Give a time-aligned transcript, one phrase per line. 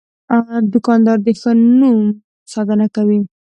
[0.73, 1.99] دوکاندار د ښه نوم
[2.51, 3.19] ساتنه کوي.